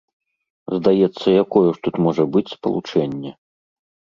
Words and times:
Здаецца, 0.77 1.27
якое 1.43 1.63
ж 1.67 1.77
тут 1.89 1.95
можа 2.07 2.23
быць 2.37 2.47
спалучэнне? 2.55 3.31